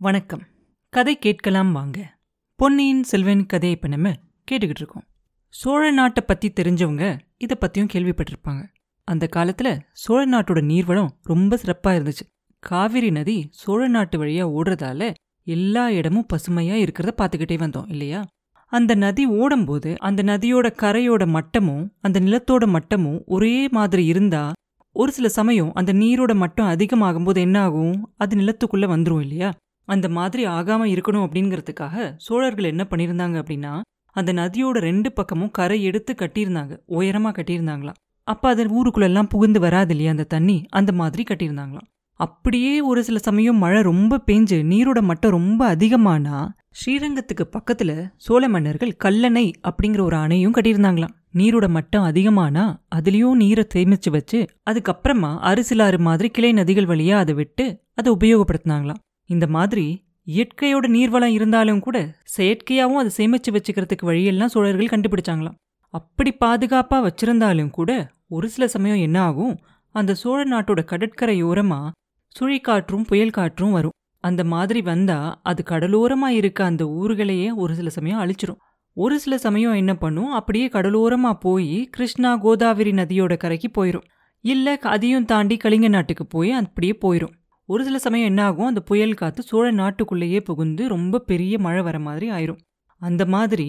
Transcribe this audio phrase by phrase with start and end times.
[0.00, 0.40] வணக்கம்.
[0.88, 2.18] கதை கேட்கலாம் வாங்க.
[2.54, 4.08] பொன்னியின் செல்வன் கதை இப்போ நம்ம
[4.50, 5.04] கேட்டுக்கிட்டு இருக்கோம்.
[5.48, 8.62] சோழ நாட்டை பற்றி தெரிஞ்சவங்க இதை பற்றியும் கேள்விப்பட்டிருப்பாங்க.
[9.04, 12.24] அந்த காலத்தில் சோழ நாட்டோட நீர்வளம் ரொம்ப சிறப்பாக இருந்துச்சு.
[12.58, 18.24] காவிரி நதி சோழ நாட்டு வழியாக ஓடுறதால எல்லா இடமும் பசுமையாக இருக்கிறத பார்த்துக்கிட்டே வந்தோம் இல்லையா?
[18.66, 24.52] அந்த நதி ஓடும்போது அந்த நதியோட கரையோட மட்டமும் அந்த நிலத்தோட மட்டமும் ஒரே மாதிரி இருந்தா
[24.92, 28.12] ஒரு சில சமயம் அந்த நீரோட மட்டம் அதிகமாகும்போது என்ன ஆகும்?
[28.16, 29.50] அது நிலத்துக்குள்ள வந்துரும் இல்லையா?
[29.84, 33.80] அந்த மாதிரி ஆகாமல் இருக்கணும் அப்படிங்கிறதுக்காக சோழர்கள் என்ன பண்ணியிருந்தாங்க அப்படின்னா
[34.16, 36.74] அந்த நதியோட ரெண்டு பக்கமும் கரை எடுத்து கட்டியிருந்தாங்க.
[36.88, 37.98] உயரமா கட்டியிருந்தாங்களாம்.
[38.22, 40.64] அப்ப அது ஊருக்குள்ளெல்லாம் புகுந்து வராது இல்லையா அந்த தண்ணி?
[40.70, 41.88] அந்த மாதிரி கட்டியிருந்தாங்களாம்.
[42.20, 48.96] அப்படியே ஒரு சில சமயம் மழை ரொம்ப பெஞ்சு நீரோட மட்டம் ரொம்ப அதிகமானா ஸ்ரீரங்கத்துக்கு பக்கத்துல சோழ மன்னர்கள்
[49.04, 51.14] கல்லணை அப்படிங்கிற ஒரு அணையும் கட்டியிருந்தாங்களாம்.
[51.34, 57.80] நீரோட மட்டம் அதிகமானா அதுலயும் நீரை சேமிச்சு வச்சு அதுக்கப்புறமா அரிசிலாறு மாதிரி கிளை நதிகள் வழியா அதை விட்டு
[57.94, 59.02] அதை உபயோகப்படுத்தினாங்களாம்.
[59.30, 59.86] இந்த மாதிரி
[60.26, 65.58] இயற்கையோட நீர்வளம் இருந்தாலும் கூட செயற்கையாகவும் அதை சேமிச்சு வச்சுக்கிறதுக்கு வழியெல்லாம் சோழர்கள் கண்டுபிடிச்சாங்களாம்.
[65.94, 69.58] அப்படி பாதுகாப்பா வச்சிருந்தாலும் கூட ஒரு சில சமயம் என்ன ஆகும்?
[69.94, 71.90] அந்த சோழ நாட்டோட கடற்கரையோரமா
[72.36, 73.96] சுழிக்காற்றும் புயல் காற்றும் வரும்.
[74.24, 78.60] அந்த மாதிரி வந்தா அது கடலோரமா இருக்க அந்த ஊர்களையே ஒரு சில சமயம் அழிச்சிரும்.
[78.96, 80.30] ஒரு சில சமயம் என்ன பண்ணும்?
[80.30, 84.08] அப்படியே கடலோரமா போய் கிருஷ்ணா கோதாவரி நதியோட கரைக்கு போயிரும்.
[84.44, 87.34] இல்லை அதையும் தாண்டி கலிங்க நாட்டுக்கு போய் அப்படியே போயிடும்
[87.68, 91.98] ஒரு சில சமயம் என்ன ஆகும் அந்த புயல் காத்து சோழ நாட்டுக்குள்ளேயே புகுந்து ரொம்ப பெரிய மழை வர
[91.98, 92.58] மாதிரி ஆயிரும்.
[93.02, 93.68] அந்த மாதிரி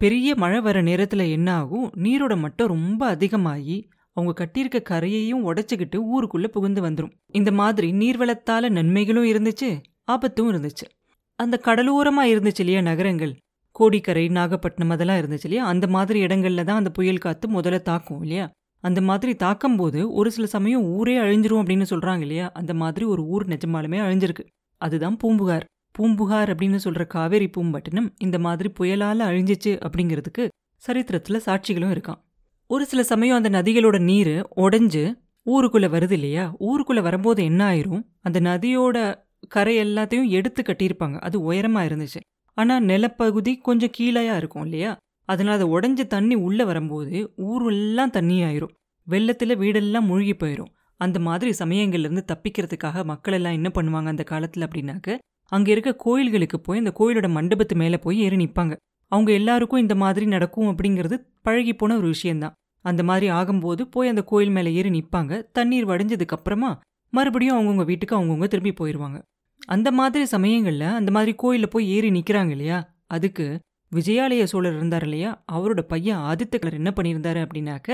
[0.00, 6.48] பெரிய மழை வர நேரத்தில் என்ன ஆகும் நீரோட மட்டம் ரொம்ப அதிகமாகி அவங்க கட்டியிருக்க கரையையும் உடச்சிக்கிட்டு ஊருக்குள்ளே
[6.48, 9.70] புகுந்து வந்துடும் இந்த மாதிரி நீர்வளத்தால் நன்மைகளும் இருந்துச்சு
[10.04, 10.86] ஆபத்தும் இருந்துச்சு.
[11.38, 13.36] அந்த கடலோரமாக இருந்துச்சு இல்லையா நகரங்கள்?
[13.70, 15.66] கோடிக்கரை நாகப்பட்டினம் அதெல்லாம் இருந்துச்சு இல்லையா?
[15.66, 18.50] அந்த மாதிரி இடங்கள்ல தான் அந்த புயல் காற்று முதல்ல தாக்கும் இல்லையா?
[18.86, 22.46] அந்த மாதிரி தாக்கும் போது ஒரு சில சமயம் ஊரே அழிஞ்சிரும் அப்படின்னு சொல்றாங்க இல்லையா?
[22.54, 24.44] அந்த மாதிரி ஒரு ஊர் நிஜமாலுமே அழிஞ்சிருக்கு.
[24.80, 25.64] அதுதான் பூம்புகார்.
[25.92, 30.44] பூம்புகார் அப்படின்னு சொல்ற காவேரி பூம்பட்டினம் இந்த மாதிரி புயலால அழிஞ்சிச்சு அப்படிங்கிறதுக்கு
[30.82, 32.20] சரித்திரத்துல சாட்சிகளும் இருக்கான்
[32.70, 35.04] ஒரு சில சமயம் அந்த நதிகளோட நீர் உடஞ்சு
[35.46, 36.44] ஊருக்குள்ள வருது இல்லையா?
[36.60, 38.04] ஊருக்குள்ள வரும்போது என்ன ஆயிரும்?
[38.20, 38.96] அந்த நதியோட
[39.48, 41.16] கரை எல்லாத்தையும் எடுத்து கட்டியிருப்பாங்க.
[41.18, 42.20] அது உயரமா இருந்துச்சு.
[42.56, 44.92] ஆனா நிலப்பகுதி கொஞ்சம் கீழாயா இருக்கும் இல்லையா?
[45.28, 48.74] அதனால அதை உடஞ்ச தண்ணி உள்ள வரும்போது ஊரெல்லாம் தண்ணி ஆயிரும்.
[49.08, 55.08] வெள்ளத்தில் வீடெல்லாம் மூழ்கி போயிடும் அந்த மாதிரி சமயங்கள்லேருந்து தப்பிக்கிறதுக்காக மக்கள் எல்லாம் என்ன பண்ணுவாங்க அந்த காலத்தில் அப்படின்னாக்க
[55.52, 58.74] அங்கே இருக்க கோயில்களுக்கு போய் அந்த கோயிலோட மண்டபத்து மேலே போய் ஏறி நிற்பாங்க
[59.12, 64.22] அவங்க எல்லாருக்கும் இந்த மாதிரி நடக்கும் அப்படிங்கிறது பழகி போன ஒரு விஷயந்தான் அந்த மாதிரி ஆகும்போது போய் அந்த
[64.22, 66.70] கோயில் மேலே ஏறி நிற்பாங்க தண்ணீர் வடிஞ்சதுக்கு அப்புறமா
[67.12, 69.18] மறுபடியும் அவங்கவுங்க வீட்டுக்கு அவங்கவுங்க திரும்பி போயிடுவாங்க
[69.66, 72.78] அந்த மாதிரி சமயங்களில் அந்த மாதிரி கோயிலில் போய் ஏறி நிற்கிறாங்க இல்லையா?
[73.06, 73.46] அதுக்கு
[73.92, 75.44] விஜயாலய சோழர் இருந்தார் இல்லையா?
[75.52, 77.90] அவரோட பையன் ஆதித்த கலர் என்ன பண்ணியிருந்தாரு அப்படின்னாக்க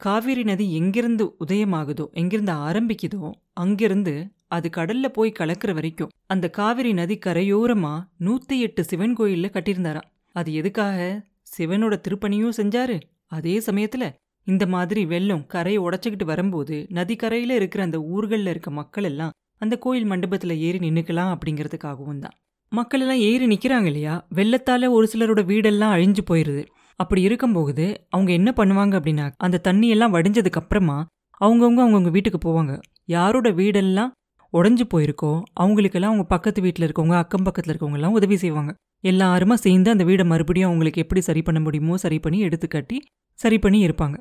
[0.00, 7.18] காவிரி நதி எங்கிருந்து உதயமாகுதோ எங்கிருந்து ஆரம்பிக்குதோ அங்கிருந்து அது கடல்ல போய் கலக்கிற வரைக்கும் அந்த காவிரி நதி
[7.26, 10.08] கரையோரமா நூத்தி எட்டு சிவன் கோயில்ல கட்டியிருந்தாராம்.
[10.32, 11.26] அது எதுக்காக?
[11.56, 13.00] சிவனோட திருப்பணியும் செஞ்சாரு.
[13.26, 14.12] அதே சமயத்துல
[14.46, 20.10] இந்த மாதிரி வெள்ளம் கரையை உடச்சிக்கிட்டு வரும்போது நதிக்கரையில இருக்கிற அந்த ஊர்கள்ல இருக்க மக்கள் எல்லாம் அந்த கோயில்
[20.10, 22.36] மண்டபத்துல ஏறி நின்னுக்கலாம் அப்படிங்கிறதுக்காகவும் தான்.
[22.72, 24.26] மக்கள் எல்லாம் ஏறி நிக்கிறாங்க இல்லையா?
[24.34, 26.66] வெள்ளத்தால ஒரு சிலரோட வீடெல்லாம் அழிஞ்சு போயிருது.
[27.00, 27.84] அப்படி இருக்கும்போது
[28.14, 30.96] அவங்க என்ன பண்ணுவாங்க அப்படின்னா அந்த தண்ணி எல்லாம் வடிஞ்சதுக்கு அப்புறமா
[31.40, 32.72] அவங்கவுங்க அவங்கவுங்க வீட்டுக்கு போவாங்க.
[33.14, 34.10] யாரோட வீடெல்லாம்
[34.52, 35.30] உடஞ்சு போயிருக்கோ
[35.62, 38.70] அவங்களுக்கெல்லாம் அவங்க பக்கத்து வீட்டில் இருக்கவங்க அக்கம் பக்கத்தில் இருக்கவங்கெல்லாம் உதவி செய்வாங்க.
[39.04, 42.98] எல்லாருமா சேர்ந்து அந்த வீடை மறுபடியும் அவங்களுக்கு எப்படி சரி பண்ண முடியுமோ சரி பண்ணி எடுத்து கட்டி
[43.38, 44.16] சரி பண்ணி இருப்பாங்க.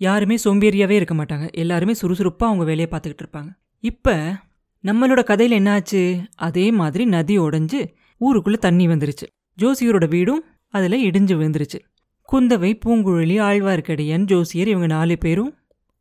[0.00, 1.46] யாருமே சோம்பேறியாவே இருக்க மாட்டாங்க.
[1.52, 3.50] எல்லாருமே சுறுசுறுப்பாக அவங்க வேலையை பார்த்துக்கிட்டு இருப்பாங்க.
[3.84, 4.14] இப்போ
[4.84, 6.02] நம்மளோட கதையில் என்னாச்சு
[6.48, 7.80] அதே மாதிரி நதி உடஞ்சி
[8.20, 9.26] ஊருக்குள்ளே தண்ணி வந்துருச்சு.
[9.58, 10.42] ஜோசியரோட வீடும்
[10.74, 11.78] அதில் இடிஞ்சு விழுந்துருச்சு.
[12.28, 15.52] குந்தவை பூங்குழலி ஆழ்வார்க்கடியன் ஜோசியர் இவங்க நாலு பேரும்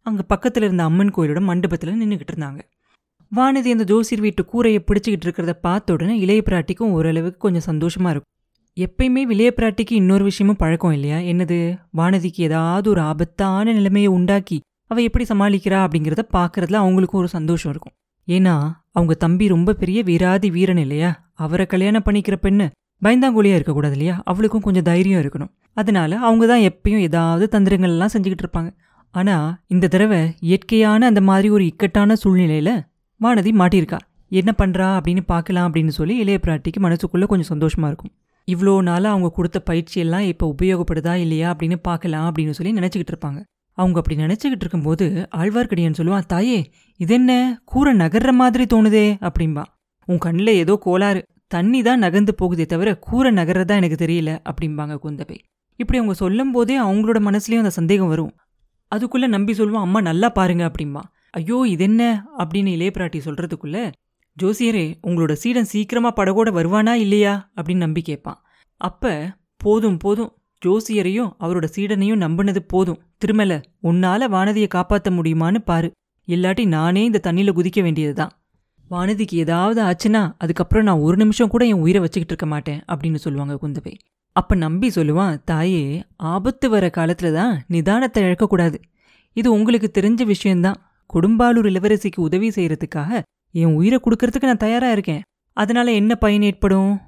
[0.06, 2.60] அங்கே பக்கத்தில் இருந்த அம்மன் கோயிலோட மண்டபத்தில் நின்றுக்கிட்டு இருந்தாங்க.
[3.32, 8.34] வானதி அந்த ஜோசியர் வீட்டு கூரையை பிடிச்சிக்கிட்டு இருக்கிறத பார்த்த உடனே இளைய பிராட்டிக்கும் ஓரளவுக்கு கொஞ்சம் சந்தோஷமாக இருக்கும்.
[8.78, 11.20] எப்பயுமே இளைய பிராட்டிக்கு இன்னொரு விஷயமும் பழக்கம் இல்லையா?
[11.32, 11.60] என்னது?
[11.98, 14.58] வானதிக்கு ஏதாவது ஒரு ஆபத்தான நிலைமையை உண்டாக்கி
[14.92, 17.96] அவள் எப்படி சமாளிக்கிறா அப்படிங்கிறத பார்க்கறதுல அவங்களுக்கும் ஒரு சந்தோஷம் இருக்கும்.
[18.28, 18.56] ஏன்னா
[18.92, 21.32] அவங்க தம்பி ரொம்ப பெரிய வீராதி வீரன் இல்லையா?
[21.34, 22.68] அவரை கல்யாணம் பண்ணிக்கிற பெண்ணு
[23.02, 25.52] பயந்தாங்கோலியா இருக்கக்கூடாது இல்லையா அவளுக்கும் கொஞ்சம் தைரியம் இருக்கணும்.
[25.74, 28.70] அதனால அவங்க தான் எப்பயும் ஏதாவது தந்திரங்கள் எல்லாம் செஞ்சுக்கிட்டு இருப்பாங்க.
[29.16, 29.36] ஆனா
[29.68, 32.72] இந்த தடவை இயற்கையான அந்த மாதிரி ஒரு இக்கட்டான சூழ்நிலையில
[33.22, 34.00] வானதி மாட்டியிருக்கா.
[34.30, 38.12] என்ன பண்றா அப்படின்னு பார்க்கலாம் அப்படின்னு சொல்லி இளைய பிராட்டிக்கு மனசுக்குள்ள கொஞ்சம் சந்தோஷமா இருக்கும்.
[38.48, 43.40] இவ்வளோ நாளாக அவங்க கொடுத்த பயிற்சியெல்லாம் இப்போ உபயோகப்படுதா இல்லையா அப்படின்னு பார்க்கலாம் அப்படின்னு சொல்லி நினச்சிக்கிட்டு இருப்பாங்க.
[43.78, 45.06] அவங்க அப்படி நினச்சிக்கிட்டு இருக்கும்போது
[45.38, 46.60] ஆழ்வார்க்கடியான்னு சொல்லுவான் தாயே
[47.00, 47.62] இது என்ன?
[47.66, 49.64] கூரை நகர்ற மாதிரி தோணுதே அப்படின்பா
[50.08, 51.22] உன் கண்ணில் ஏதோ கோளாறு.
[51.48, 55.38] தண்ணி தான் நகர்ந்து போகுதே தவிர கூரை நகர்றதா எனக்கு தெரியல அப்படிம்பாங்க குந்தவை.
[55.76, 58.36] இப்படி அவங்க சொல்லும் போதே அவங்களோட மனசுலயும் அந்த சந்தேகம் வரும்.
[58.96, 61.02] அதுக்குள்ள நம்பி சொல்லுவான் அம்மா நல்லா பாருங்க அப்படிம்பா.
[61.30, 63.92] ஐயோ இது என்ன அப்படின்னு இளைய பிராட்டி சொல்றதுக்குள்ள
[64.42, 67.52] ஜோசியரே உங்களோட சீடன் சீக்கிரமா படகோட வருவானா இல்லையா?
[67.56, 68.42] அப்படின்னு நம்பி கேட்பான்.
[68.78, 70.32] அப்ப போதும் போதும்.
[70.66, 73.02] ஜோசியரையும் அவரோட சீடனையும் நம்பினது போதும்.
[73.26, 75.92] திருமல உன்னால வானதியை காப்பாற்ற முடியுமான்னு பாரு.
[76.28, 78.37] இல்லாட்டி நானே இந்த தண்ணியில குதிக்க வேண்டியதுதான்.
[78.92, 83.58] வானதிக்கு ஏதாவது ஆச்சுன்னா அதுக்கப்புறம் நான் ஒரு நிமிஷம் கூட என் உயிரை வச்சுக்கிட்டு இருக்க மாட்டேன் அப்படின்னு சொல்லுவாங்க
[83.62, 83.94] குந்தவை.
[84.32, 88.78] அப்ப நம்பி சொல்லுவான் தாயே ஆபத்து வர காலத்துல தான் நிதானத்தை இழக்கக்கூடாது.
[89.34, 90.76] இது உங்களுக்கு தெரிஞ்ச விஷயம்தான்.
[91.14, 95.22] கொடும்பாலூர் இளவரசிக்கு உதவி செய்யறதுக்காக என் உயிரை கொடுக்கறதுக்கு நான் தயாரா இருக்கேன்.
[95.54, 97.00] அதனால என்ன பயன் ஏற்படும்?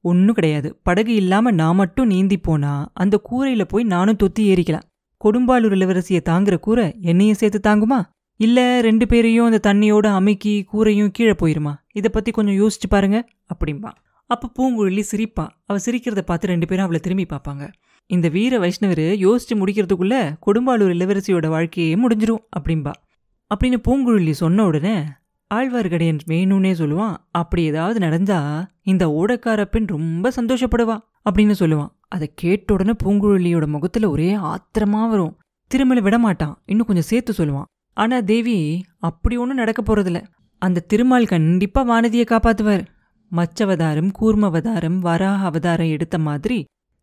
[0.00, 0.80] ஒன்றும் கிடையாது.
[0.82, 4.86] படகு இல்லாம நான் மட்டும் நீந்தி போனால் அந்த கூரையில போய் நானும் தொத்தி ஏறிக்கலாம்.
[5.24, 8.02] கொடும்பாலூர் இளவரசியை தாங்குற கூரை என்னையும் சேர்த்து தாங்குமா?
[8.36, 11.74] இல்ல ரெண்டு பேரையும் அந்த தண்ணியோட அமைக்கி கூரையும் கீழே போயிருமா?
[11.92, 13.92] இதை பத்தி கொஞ்சம் யோசிச்சு பாருங்க அப்படிம்பா.
[14.26, 15.56] அப்ப பூங்குழலி சிரிப்பா.
[15.66, 17.72] அவ சிரிக்கிறத பார்த்து ரெண்டு பேரும் அவளை திரும்பி பார்ப்பாங்க.
[18.06, 22.92] இந்த வீர வைஷ்ணவர் யோசிச்சு முடிக்கிறதுக்குள்ள கொடும்பாலூர் இளவரசியோட வாழ்க்கையே முடிஞ்சிரும் அப்படிம்பா.
[23.54, 25.02] அப்படின்னு பூங்குழலி சொன்ன உடனே
[25.54, 27.16] ஆழ்வார்க்கடியன் வேணும்னே சொல்லுவான்.
[27.30, 30.98] அப்படி ஏதாவது நடந்தா இந்த ஓடக்கார பெண் ரொம்ப சந்தோஷப்படுவா
[31.30, 31.92] அப்படின்னு சொல்லுவான்.
[32.08, 35.38] அதை கேட்ட உடனே பூங்குழலியோட முகத்துல ஒரே ஆத்திரமா வரும்.
[35.68, 37.74] திருமலை விட மாட்டான் இன்னும் கொஞ்சம் சேர்த்து சொல்லுவான்.
[37.96, 38.58] ஆனா தேவி
[39.08, 40.20] அப்படி ஒன்றும் நடக்க போறதில்ல.
[40.62, 42.84] அந்த திருமால் கண்டிப்பா வானதியை காப்பாத்துவார்.
[43.32, 46.58] மச்சவதாரம் கூர்மவதாரம் வராக அவதாரம் எடுத்த மாதிரி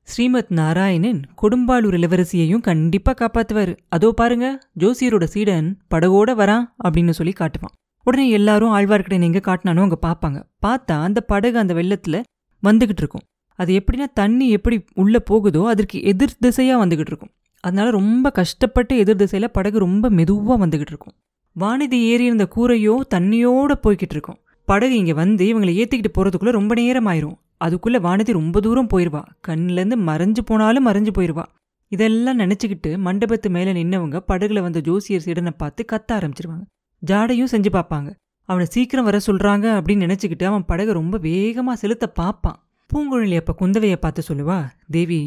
[0.08, 3.74] ஸ்ரீமத் நாராயணன் கொடும்பாளூர் இளவரசியையும் கண்டிப்பா காப்பாத்துவாரு.
[3.90, 4.48] அதோ பாருங்க
[4.80, 7.76] ஜோசியரோட சீடன் படகோட வரான் அப்படின்னு சொல்லி காட்டுவான்.
[8.06, 10.40] உடனே எல்லாரும் ஆழ்வார்க்கடையன் எங்க காட்டினானோ அங்க பார்ப்பாங்க.
[10.66, 12.18] பார்த்தா அந்த படகு அந்த வெள்ளத்துல
[12.64, 13.26] வந்துகிட்டு இருக்கும்.
[13.60, 17.34] அது எப்படின்னா தண்ணி எப்படி உள்ள போகுதோ அதற்கு எதிர் திசையா வந்துகிட்டு இருக்கும்.
[17.64, 21.16] அதனால ரொம்ப கஷ்டப்பட்டு எதிர் திசையில் படகு ரொம்ப மெதுவாக வந்துக்கிட்டு இருக்கும்.
[21.56, 24.40] வானதி ஏறி இருந்த கூரையோ தண்ணியோடு போய்கிட்டு இருக்கும்.
[24.68, 29.98] படகு இங்கே வந்து இவங்களை ஏற்றிக்கிட்டு போகிறதுக்குள்ளே ரொம்ப நேரம் ஆயிரும் அதுக்குள்ளே வானதி ரொம்ப தூரம் போயிடுவா கண்ணிலேருந்து
[30.10, 31.46] மறைஞ்சு போனாலும் மறைஞ்சு போயிடுவா
[31.92, 36.64] இதெல்லாம் நினச்சிக்கிட்டு மண்டபத்து மேலே நின்னவங்க படகுல வந்த ஜோசியர் சீடனை பார்த்து கத்த ஆரம்பிச்சிருவாங்க.
[37.04, 38.10] ஜாடையும் செஞ்சு பார்ப்பாங்க.
[38.50, 42.58] அவனை சீக்கிரம் வர சொல்கிறாங்க அப்படின்னு நினச்சிக்கிட்டு அவன் படகை ரொம்ப வேகமாக செலுத்த பார்ப்பான்.
[42.90, 44.58] பூங்குழலி அப்போ குந்தவையை பார்த்து சொல்லுவா
[44.96, 45.20] தேவி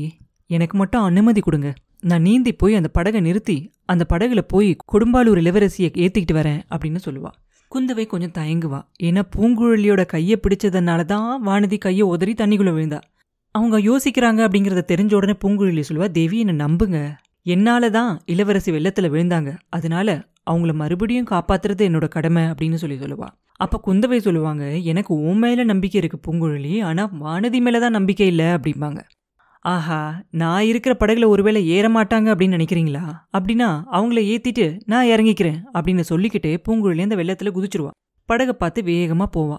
[0.50, 1.70] எனக்கு மட்டும் அனுமதி கொடுங்க.
[2.10, 7.30] நான் நீந்தி போய் அந்த படகை நிறுத்தி அந்த படகுல போய் கொடும்பாலூர் இளவரசியை ஏற்றிக்கிட்டு வரேன் அப்படின்னு சொல்லுவா.
[7.72, 8.80] குந்தவை கொஞ்சம் தயங்குவா.
[9.02, 13.00] ஏன்னா பூங்குழலியோட கையை பிடிச்சதுனால தான் வானதி கையை உதறி தண்ணிக்குள்ள விழுந்தா.
[13.54, 17.00] அவங்க யோசிக்கிறாங்க அப்படிங்கிறத தெரிஞ்ச உடனே பூங்குழலி சொல்லுவா தேவி என்னை நம்புங்க.
[17.42, 19.50] என்னால தான் இளவரசி வெள்ளத்தில் விழுந்தாங்க.
[19.68, 23.28] அதனால அவங்கள மறுபடியும் காப்பாத்துறது என்னோட கடமை அப்படின்னு சொல்லி சொல்லுவா.
[23.60, 26.82] அப்போ குந்தவை சொல்லுவாங்க எனக்கு உன் மேலே நம்பிக்கை இருக்குது பூங்குழலி.
[26.82, 29.00] ஆனால் வானதி மேலே தான் நம்பிக்கை இல்லை அப்படிம்பாங்க.
[29.66, 33.02] ஆஹா நான் இருக்கிற படகுல ஒருவேளை ஏற மாட்டாங்க அப்படின்னு நினைக்கிறீங்களா?
[33.38, 37.90] அப்படின்னா அவங்கள ஏத்திட்டு நான் இறங்கிக்கிறேன் அப்படின்னு சொல்லிக்கிட்டே பூங்குழலி அந்த வெள்ளத்துல குதிச்சிருவா.
[38.24, 39.58] படகை பார்த்து வேகமா போவா.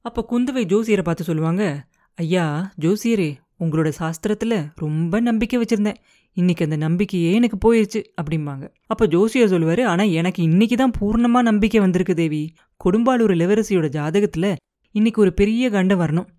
[0.00, 1.84] அப்ப குந்தவை ஜோசியரை பார்த்து சொல்லுவாங்க
[2.14, 3.30] ஐயா ஜோசியரே
[3.60, 5.98] உங்களோட சாஸ்திரத்துல ரொம்ப நம்பிக்கை வச்சிருந்தேன்.
[6.36, 8.64] இன்னைக்கு அந்த நம்பிக்கையே எனக்கு போயிருச்சு அப்படிம்பாங்க.
[8.86, 12.54] அப்ப ஜோசியர் சொல்லுவாரு ஆனா எனக்கு இன்னைக்கு தான் பூர்ணமா நம்பிக்கை வந்திருக்கு தேவி.
[12.84, 14.56] கொடும்பாலூர் இளவரசியோட ஜாதகத்துல
[14.94, 16.30] இன்னைக்கு ஒரு பெரிய கண்டம் வரணும்.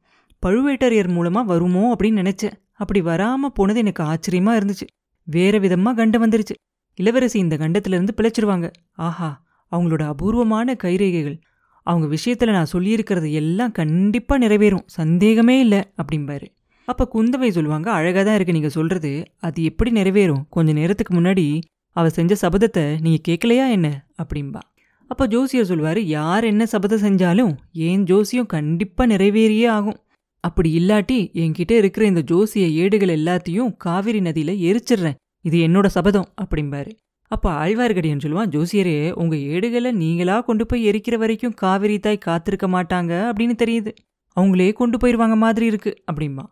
[0.46, 2.58] பழுவேட்டரையர் மூலமா வருமோ அப்படின்னு நினைச்சேன்.
[2.74, 4.88] அப்படி வராம போனது எனக்கு ஆச்சரியமா இருந்துச்சு.
[5.24, 6.56] வேற விதமா கண்டம் வந்துருச்சு.
[6.96, 8.72] இளவரசி இந்த கண்டத்திலிருந்து பிழைச்சிருவாங்க.
[8.94, 11.42] ஆஹா அவங்களோட அபூர்வமான கைரேகைகள்.
[11.84, 14.84] அவங்க விஷயத்துல நான் சொல்லியிருக்கிறது எல்லாம் கண்டிப்பா நிறைவேறும்.
[14.86, 16.48] சந்தேகமே இல்லை அப்படிம்பாரு.
[16.86, 19.24] அப்ப குந்தவை சொல்லுவாங்க அழகா தான் இருக்கு நீங்க சொல்றது.
[19.40, 20.44] அது எப்படி நிறைவேறும்?
[20.50, 24.08] கொஞ்ச நேரத்துக்கு முன்னாடி அவ செஞ்ச சபதத்தை நீங்க கேட்கலையா என்ன?
[24.24, 24.60] அப்படிம்பா.
[25.08, 29.98] அப்போ ஜோசியர் சொல்லுவாரு யார் என்ன சபதம் செஞ்சாலும் ஏன் ஜோசியம் கண்டிப்பா நிறைவேறியே ஆகும்.
[30.44, 35.14] அப்படி இல்லாட்டி என்கிட்ட இருக்கிற இந்த ஜோசிய ஏடுகள் எல்லாத்தையும் காவிரி நதியில எரிச்சிடுறேன்.
[35.42, 36.92] இது என்னோட சபதம் அப்படிம்பாரு.
[37.28, 43.12] அப்போ ஆழ்வார்க்கடியான் சொல்லுவான் ஜோசியரே உங்க ஏடுகளை நீங்களா கொண்டு போய் எரிக்கிற வரைக்கும் காவிரி தாய் காத்திருக்க மாட்டாங்க
[43.30, 43.92] அப்படின்னு தெரியுது.
[44.38, 46.46] அவங்களே கொண்டு போயிருவாங்க மாதிரி இருக்கு அப்படிம்பா.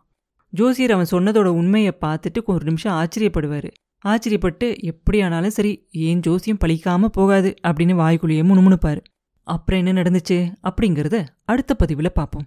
[0.52, 3.70] ஜோசியர் அவன் சொன்னதோட உண்மையை பார்த்துட்டு ஒரு நிமிஷம் ஆச்சரியப்படுவாரு.
[4.04, 7.54] ஆச்சரியப்பட்டு எப்படியானாலும் சரி ஏன் ஜோசியம் பழிக்காம போகாது?
[7.66, 9.00] அப்படின்னு வாய்க்குள்ளேயே முணுமுணுப்பாரு.
[9.46, 10.38] அப்புறம் என்ன நடந்துச்சு?
[10.64, 12.46] அப்படிங்கறத அடுத்த பதிவுல பார்ப்போம்.